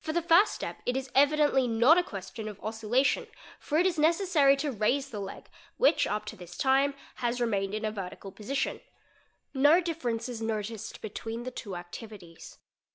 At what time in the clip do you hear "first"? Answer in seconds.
0.22-0.54